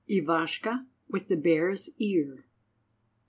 [0.09, 2.47] IVASHKA WITH THE BEAR'S EAR.